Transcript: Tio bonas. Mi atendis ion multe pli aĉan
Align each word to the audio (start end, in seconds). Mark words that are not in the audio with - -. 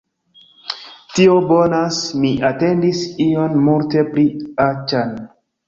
Tio 1.17 1.35
bonas. 1.51 1.99
Mi 2.23 2.33
atendis 2.51 3.03
ion 3.29 3.63
multe 3.71 4.05
pli 4.11 4.27
aĉan 4.69 5.17